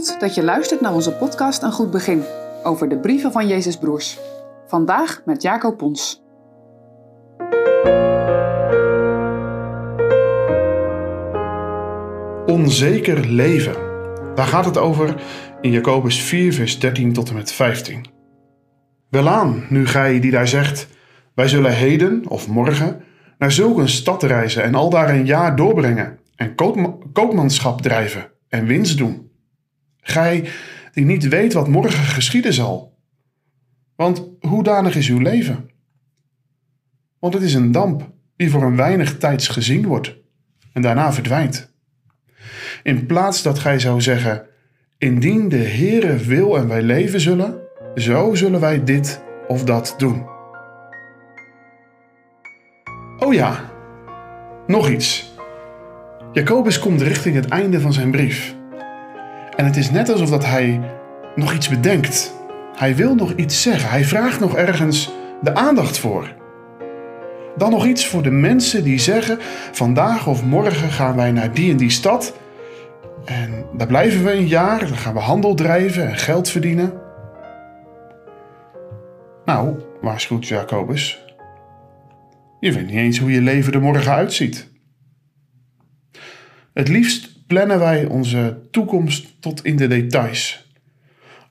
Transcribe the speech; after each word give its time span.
Dat 0.00 0.34
je 0.34 0.42
luistert 0.42 0.80
naar 0.80 0.94
onze 0.94 1.12
podcast 1.12 1.62
Een 1.62 1.72
Goed 1.72 1.90
Begin 1.90 2.22
over 2.62 2.88
de 2.88 2.98
brieven 2.98 3.32
van 3.32 3.48
Jezus 3.48 3.76
Broers. 3.76 4.18
Vandaag 4.66 5.22
met 5.24 5.42
Jacob 5.42 5.76
Pons. 5.76 6.22
Onzeker 12.46 13.26
leven. 13.26 13.74
Daar 14.34 14.46
gaat 14.46 14.64
het 14.64 14.78
over 14.78 15.22
in 15.60 15.70
Jacobus 15.70 16.22
4, 16.22 16.52
vers 16.52 16.78
13 16.78 17.12
tot 17.12 17.28
en 17.28 17.34
met 17.34 17.52
15. 17.52 18.04
Welaan, 19.08 19.66
nu 19.68 19.86
gij 19.86 20.20
die 20.20 20.30
daar 20.30 20.48
zegt: 20.48 20.88
Wij 21.34 21.48
zullen 21.48 21.74
heden 21.74 22.28
of 22.28 22.48
morgen 22.48 23.02
naar 23.38 23.52
zulke 23.52 23.80
een 23.80 23.88
stad 23.88 24.22
reizen 24.22 24.62
en 24.62 24.74
al 24.74 24.90
daar 24.90 25.08
een 25.08 25.26
jaar 25.26 25.56
doorbrengen 25.56 26.18
en 26.36 26.54
koopmanschap 27.12 27.82
drijven 27.82 28.30
en 28.48 28.66
winst 28.66 28.98
doen. 28.98 29.29
Gij 30.00 30.48
die 30.92 31.04
niet 31.04 31.28
weet 31.28 31.52
wat 31.52 31.68
morgen 31.68 32.04
geschieden 32.04 32.52
zal. 32.52 32.98
Want 33.96 34.28
hoedanig 34.40 34.96
is 34.96 35.08
uw 35.08 35.18
leven? 35.18 35.70
Want 37.18 37.34
het 37.34 37.42
is 37.42 37.54
een 37.54 37.72
damp 37.72 38.10
die 38.36 38.50
voor 38.50 38.62
een 38.62 38.76
weinig 38.76 39.18
tijds 39.18 39.48
gezien 39.48 39.86
wordt 39.86 40.16
en 40.72 40.82
daarna 40.82 41.12
verdwijnt. 41.12 41.72
In 42.82 43.06
plaats 43.06 43.42
dat 43.42 43.58
gij 43.58 43.78
zou 43.78 44.00
zeggen, 44.00 44.46
indien 44.98 45.48
de 45.48 45.56
Heere 45.56 46.16
wil 46.16 46.56
en 46.56 46.68
wij 46.68 46.82
leven 46.82 47.20
zullen, 47.20 47.58
zo 47.94 48.34
zullen 48.34 48.60
wij 48.60 48.84
dit 48.84 49.22
of 49.48 49.64
dat 49.64 49.94
doen. 49.98 50.28
Oh 53.18 53.34
ja, 53.34 53.72
nog 54.66 54.88
iets. 54.88 55.34
Jacobus 56.32 56.78
komt 56.78 57.00
richting 57.02 57.34
het 57.34 57.48
einde 57.48 57.80
van 57.80 57.92
zijn 57.92 58.10
brief. 58.10 58.58
En 59.60 59.66
het 59.66 59.76
is 59.76 59.90
net 59.90 60.08
alsof 60.08 60.30
dat 60.30 60.44
hij 60.44 60.80
nog 61.34 61.54
iets 61.54 61.68
bedenkt. 61.68 62.34
Hij 62.76 62.96
wil 62.96 63.14
nog 63.14 63.32
iets 63.32 63.62
zeggen. 63.62 63.90
Hij 63.90 64.04
vraagt 64.04 64.40
nog 64.40 64.56
ergens 64.56 65.12
de 65.42 65.54
aandacht 65.54 65.98
voor. 65.98 66.34
Dan 67.56 67.70
nog 67.70 67.86
iets 67.86 68.06
voor 68.06 68.22
de 68.22 68.30
mensen 68.30 68.84
die 68.84 68.98
zeggen: 68.98 69.38
vandaag 69.72 70.26
of 70.26 70.44
morgen 70.44 70.90
gaan 70.90 71.16
wij 71.16 71.30
naar 71.30 71.54
die 71.54 71.70
en 71.70 71.76
die 71.76 71.90
stad. 71.90 72.36
En 73.24 73.66
daar 73.76 73.86
blijven 73.86 74.24
we 74.24 74.32
een 74.32 74.46
jaar. 74.46 74.78
Dan 74.78 74.96
gaan 74.96 75.14
we 75.14 75.20
handel 75.20 75.54
drijven 75.54 76.08
en 76.08 76.16
geld 76.16 76.48
verdienen. 76.48 76.92
Nou, 79.44 79.74
waarschuwt 80.00 80.46
Jacobus. 80.46 81.24
Je 82.60 82.72
weet 82.72 82.86
niet 82.86 82.96
eens 82.96 83.18
hoe 83.18 83.32
je 83.32 83.40
leven 83.40 83.72
er 83.72 83.80
morgen 83.80 84.12
uitziet. 84.12 84.68
Het 86.72 86.88
liefst 86.88 87.29
plannen 87.50 87.78
wij 87.78 88.06
onze 88.06 88.60
toekomst 88.70 89.40
tot 89.40 89.64
in 89.64 89.76
de 89.76 89.86
details. 89.86 90.70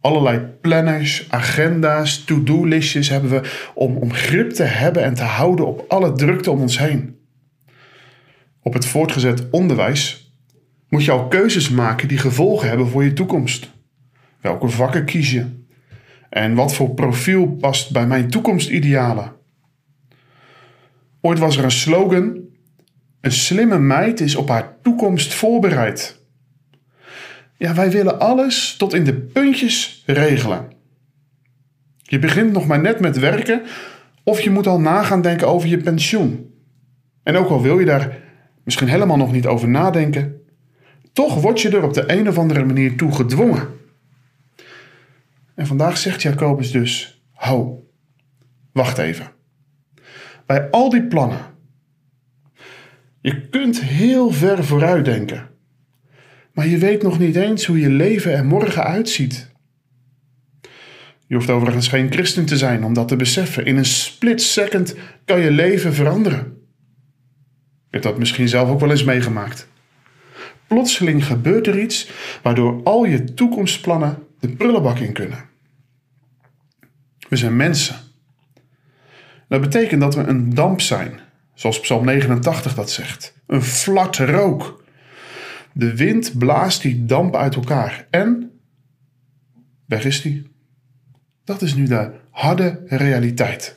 Allerlei 0.00 0.38
planners, 0.38 1.26
agenda's, 1.30 2.24
to-do-listjes 2.24 3.08
hebben 3.08 3.30
we 3.30 3.70
om, 3.74 3.96
om 3.96 4.12
grip 4.12 4.50
te 4.50 4.62
hebben 4.62 5.02
en 5.02 5.14
te 5.14 5.22
houden 5.22 5.66
op 5.66 5.84
alle 5.88 6.12
drukte 6.12 6.50
om 6.50 6.60
ons 6.60 6.78
heen. 6.78 7.18
Op 8.62 8.72
het 8.72 8.86
voortgezet 8.86 9.50
onderwijs 9.50 10.32
moet 10.88 11.04
je 11.04 11.10
al 11.10 11.28
keuzes 11.28 11.68
maken 11.68 12.08
die 12.08 12.18
gevolgen 12.18 12.68
hebben 12.68 12.88
voor 12.88 13.04
je 13.04 13.12
toekomst. 13.12 13.70
Welke 14.40 14.68
vakken 14.68 15.04
kies 15.04 15.30
je? 15.30 15.46
En 16.30 16.54
wat 16.54 16.74
voor 16.74 16.94
profiel 16.94 17.46
past 17.46 17.92
bij 17.92 18.06
mijn 18.06 18.30
toekomstidealen? 18.30 19.32
Ooit 21.20 21.38
was 21.38 21.56
er 21.56 21.64
een 21.64 21.70
slogan 21.70 22.46
een 23.20 23.32
slimme 23.32 23.78
meid 23.78 24.20
is 24.20 24.34
op 24.34 24.48
haar 24.48 24.76
toekomst 24.82 25.34
voorbereid. 25.34 26.20
Ja, 27.56 27.74
wij 27.74 27.90
willen 27.90 28.20
alles 28.20 28.76
tot 28.76 28.94
in 28.94 29.04
de 29.04 29.14
puntjes 29.14 30.02
regelen. 30.06 30.72
Je 32.02 32.18
begint 32.18 32.52
nog 32.52 32.66
maar 32.66 32.80
net 32.80 33.00
met 33.00 33.18
werken 33.18 33.62
of 34.24 34.40
je 34.40 34.50
moet 34.50 34.66
al 34.66 34.80
nagaan 34.80 35.22
denken 35.22 35.48
over 35.48 35.68
je 35.68 35.78
pensioen. 35.78 36.54
En 37.22 37.36
ook 37.36 37.48
al 37.48 37.62
wil 37.62 37.78
je 37.78 37.84
daar 37.84 38.18
misschien 38.64 38.88
helemaal 38.88 39.16
nog 39.16 39.32
niet 39.32 39.46
over 39.46 39.68
nadenken, 39.68 40.38
toch 41.12 41.40
word 41.40 41.60
je 41.60 41.68
er 41.68 41.82
op 41.82 41.94
de 41.94 42.12
een 42.12 42.28
of 42.28 42.38
andere 42.38 42.64
manier 42.64 42.96
toe 42.96 43.14
gedwongen. 43.14 43.68
En 45.54 45.66
vandaag 45.66 45.96
zegt 45.96 46.22
Jacobus 46.22 46.70
dus: 46.70 47.22
Ho, 47.32 47.86
wacht 48.72 48.98
even. 48.98 49.26
Bij 50.46 50.70
al 50.70 50.90
die 50.90 51.06
plannen, 51.06 51.38
je 53.28 53.48
kunt 53.48 53.80
heel 53.80 54.30
ver 54.30 54.64
vooruit 54.64 55.04
denken. 55.04 55.48
Maar 56.52 56.66
je 56.66 56.78
weet 56.78 57.02
nog 57.02 57.18
niet 57.18 57.36
eens 57.36 57.66
hoe 57.66 57.80
je 57.80 57.90
leven 57.90 58.32
er 58.32 58.44
morgen 58.44 58.84
uitziet. 58.84 59.50
Je 61.26 61.34
hoeft 61.34 61.50
overigens 61.50 61.88
geen 61.88 62.12
christen 62.12 62.46
te 62.46 62.56
zijn 62.56 62.84
om 62.84 62.94
dat 62.94 63.08
te 63.08 63.16
beseffen. 63.16 63.64
In 63.64 63.76
een 63.76 63.84
split 63.84 64.42
second 64.42 64.94
kan 65.24 65.40
je 65.40 65.50
leven 65.50 65.94
veranderen. 65.94 66.56
Je 67.60 67.96
hebt 67.96 68.04
dat 68.04 68.18
misschien 68.18 68.48
zelf 68.48 68.68
ook 68.68 68.80
wel 68.80 68.90
eens 68.90 69.04
meegemaakt. 69.04 69.68
Plotseling 70.66 71.24
gebeurt 71.24 71.66
er 71.66 71.80
iets 71.80 72.10
waardoor 72.42 72.82
al 72.82 73.04
je 73.04 73.34
toekomstplannen 73.34 74.18
de 74.40 74.48
prullenbak 74.48 74.98
in 74.98 75.12
kunnen. 75.12 75.44
We 77.28 77.36
zijn 77.36 77.56
mensen. 77.56 77.96
Dat 79.48 79.60
betekent 79.60 80.00
dat 80.00 80.14
we 80.14 80.22
een 80.22 80.54
damp 80.54 80.80
zijn 80.80 81.20
Zoals 81.58 81.80
Psalm 81.80 82.04
89 82.04 82.74
dat 82.74 82.90
zegt. 82.90 83.34
Een 83.46 83.62
flart 83.62 84.16
rook. 84.16 84.84
De 85.72 85.96
wind 85.96 86.38
blaast 86.38 86.82
die 86.82 87.04
damp 87.04 87.36
uit 87.36 87.54
elkaar 87.54 88.06
en 88.10 88.60
weg 89.84 90.04
is 90.04 90.22
die. 90.22 90.50
Dat 91.44 91.62
is 91.62 91.74
nu 91.74 91.86
de 91.86 92.10
harde 92.30 92.82
realiteit. 92.86 93.76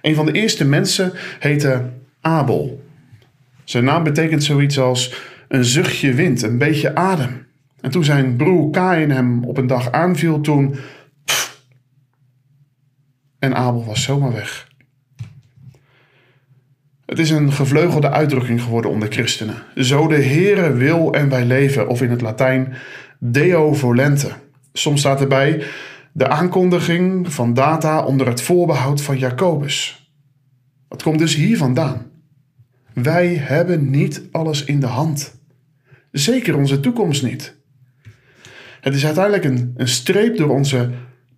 Een 0.00 0.14
van 0.14 0.26
de 0.26 0.32
eerste 0.32 0.64
mensen 0.64 1.12
heette 1.38 1.90
Abel. 2.20 2.84
Zijn 3.64 3.84
naam 3.84 4.02
betekent 4.02 4.44
zoiets 4.44 4.78
als 4.78 5.14
een 5.48 5.64
zuchtje 5.64 6.14
wind, 6.14 6.42
een 6.42 6.58
beetje 6.58 6.94
adem. 6.94 7.46
En 7.80 7.90
toen 7.90 8.04
zijn 8.04 8.36
broer 8.36 8.70
Kain 8.70 9.10
hem 9.10 9.44
op 9.44 9.56
een 9.56 9.66
dag 9.66 9.92
aanviel, 9.92 10.40
toen. 10.40 10.76
en 13.38 13.54
Abel 13.54 13.84
was 13.84 14.02
zomaar 14.02 14.32
weg. 14.32 14.67
Het 17.08 17.18
is 17.18 17.30
een 17.30 17.52
gevleugelde 17.52 18.10
uitdrukking 18.10 18.62
geworden 18.62 18.90
onder 18.90 19.12
christenen. 19.12 19.54
Zo 19.74 20.08
de 20.08 20.22
Heere 20.22 20.72
wil 20.72 21.12
en 21.12 21.28
wij 21.28 21.44
leven, 21.44 21.88
of 21.88 22.02
in 22.02 22.10
het 22.10 22.20
Latijn 22.20 22.74
Deo 23.18 23.74
volente. 23.74 24.30
Soms 24.72 25.00
staat 25.00 25.20
erbij 25.20 25.62
de 26.12 26.28
aankondiging 26.28 27.32
van 27.32 27.54
data 27.54 28.04
onder 28.04 28.26
het 28.26 28.42
voorbehoud 28.42 29.02
van 29.02 29.18
Jacobus. 29.18 30.10
Dat 30.88 31.02
komt 31.02 31.18
dus 31.18 31.34
hier 31.34 31.56
vandaan. 31.56 32.10
Wij 32.94 33.34
hebben 33.34 33.90
niet 33.90 34.22
alles 34.32 34.64
in 34.64 34.80
de 34.80 34.86
hand. 34.86 35.40
Zeker 36.10 36.56
onze 36.56 36.80
toekomst 36.80 37.22
niet. 37.22 37.56
Het 38.80 38.94
is 38.94 39.04
uiteindelijk 39.04 39.44
een, 39.44 39.74
een 39.76 39.88
streep 39.88 40.36
door 40.36 40.50
onze 40.50 40.90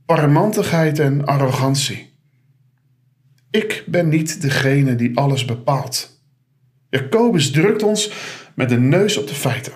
parmantigheid 0.07 0.99
en 0.99 1.25
arrogantie. 1.25 2.10
Ik 3.51 3.85
ben 3.87 4.09
niet 4.09 4.43
degene 4.43 4.95
die 4.95 5.17
alles 5.17 5.45
bepaalt. 5.45 6.23
Jacobus 6.89 7.51
drukt 7.51 7.83
ons 7.83 8.13
met 8.55 8.69
de 8.69 8.81
neus 8.81 9.17
op 9.17 9.27
de 9.29 9.35
feiten. 9.35 9.73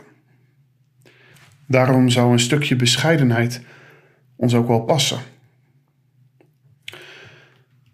Daarom 1.66 2.08
zou 2.08 2.32
een 2.32 2.38
stukje 2.38 2.76
bescheidenheid 2.76 3.60
ons 4.36 4.54
ook 4.54 4.68
wel 4.68 4.80
passen. 4.80 5.18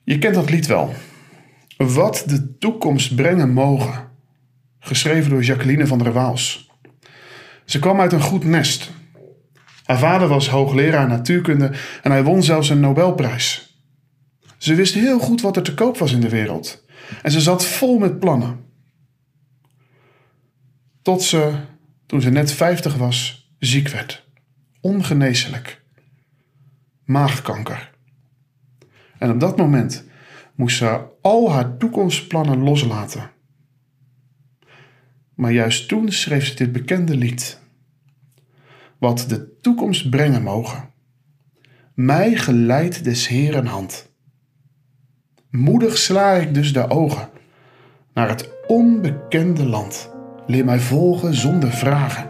Je 0.04 0.18
kent 0.18 0.34
dat 0.34 0.50
lied 0.50 0.66
wel. 0.66 0.94
Wat 1.76 2.24
de 2.26 2.58
toekomst 2.58 3.14
brengen 3.14 3.52
mogen. 3.52 4.08
Geschreven 4.78 5.30
door 5.30 5.42
Jacqueline 5.42 5.86
van 5.86 5.98
der 5.98 6.12
Waals. 6.12 6.70
Ze 7.64 7.78
kwam 7.78 8.00
uit 8.00 8.12
een 8.12 8.20
goed 8.20 8.44
nest. 8.44 8.90
Haar 9.84 9.98
vader 9.98 10.28
was 10.28 10.48
hoogleraar 10.48 11.08
natuurkunde 11.08 11.72
en 12.02 12.10
hij 12.10 12.24
won 12.24 12.42
zelfs 12.42 12.68
een 12.68 12.80
Nobelprijs. 12.80 13.69
Ze 14.60 14.74
wist 14.74 14.94
heel 14.94 15.18
goed 15.18 15.40
wat 15.40 15.56
er 15.56 15.62
te 15.62 15.74
koop 15.74 15.98
was 15.98 16.12
in 16.12 16.20
de 16.20 16.28
wereld. 16.28 16.84
En 17.22 17.30
ze 17.30 17.40
zat 17.40 17.64
vol 17.64 17.98
met 17.98 18.18
plannen. 18.18 18.64
Tot 21.02 21.22
ze, 21.22 21.54
toen 22.06 22.20
ze 22.20 22.30
net 22.30 22.52
50 22.52 22.96
was, 22.96 23.50
ziek 23.58 23.88
werd. 23.88 24.26
Ongeneeslijk. 24.80 25.82
Maagkanker. 27.04 27.90
En 29.18 29.30
op 29.30 29.40
dat 29.40 29.56
moment 29.56 30.04
moest 30.54 30.76
ze 30.76 31.00
al 31.22 31.52
haar 31.52 31.76
toekomstplannen 31.76 32.62
loslaten. 32.62 33.30
Maar 35.34 35.52
juist 35.52 35.88
toen 35.88 36.12
schreef 36.12 36.46
ze 36.46 36.54
dit 36.54 36.72
bekende 36.72 37.16
lied. 37.16 37.60
Wat 38.98 39.24
de 39.28 39.58
toekomst 39.60 40.10
brengen 40.10 40.42
mogen. 40.42 40.90
Mij 41.94 42.36
geleidt 42.36 43.04
des 43.04 43.28
Heeren 43.28 43.66
hand. 43.66 44.09
Moedig 45.50 45.98
sla 45.98 46.32
ik 46.32 46.54
dus 46.54 46.72
de 46.72 46.90
ogen 46.90 47.28
naar 48.14 48.28
het 48.28 48.50
onbekende 48.66 49.66
land. 49.66 50.10
Leer 50.46 50.64
mij 50.64 50.78
volgen 50.78 51.34
zonder 51.34 51.70
vragen. 51.70 52.28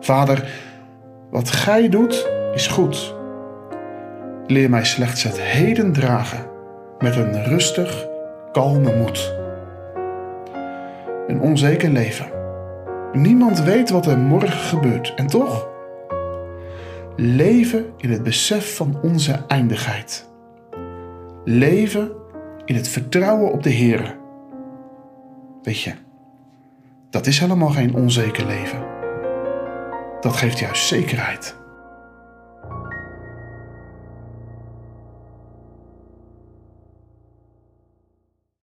Vader, 0.00 0.62
Wat 1.30 1.50
gij 1.50 1.88
doet 1.88 2.30
is 2.52 2.66
goed. 2.66 3.14
Leer 4.46 4.70
mij 4.70 4.84
slechts 4.84 5.22
het 5.22 5.40
heden 5.40 5.92
dragen 5.92 6.46
met 6.98 7.16
een 7.16 7.44
rustig, 7.44 8.06
kalme 8.52 8.96
moed. 8.96 9.34
Een 11.26 11.40
onzeker 11.40 11.90
leven. 11.90 12.26
Niemand 13.12 13.60
weet 13.62 13.90
wat 13.90 14.06
er 14.06 14.18
morgen 14.18 14.58
gebeurt 14.58 15.14
en 15.16 15.26
toch 15.26 15.68
leven 17.16 17.86
in 17.96 18.10
het 18.10 18.22
besef 18.22 18.76
van 18.76 18.98
onze 19.02 19.44
eindigheid. 19.48 20.28
Leven 21.44 22.10
in 22.64 22.74
het 22.74 22.88
vertrouwen 22.88 23.52
op 23.52 23.62
de 23.62 23.70
Heer. 23.70 24.16
Weet 25.62 25.80
je, 25.80 25.92
dat 27.10 27.26
is 27.26 27.38
helemaal 27.38 27.70
geen 27.70 27.94
onzeker 27.94 28.46
leven. 28.46 28.84
Dat 30.20 30.36
geeft 30.36 30.58
juist 30.58 30.86
zekerheid. 30.86 31.56